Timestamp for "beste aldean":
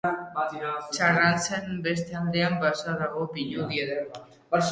1.89-2.57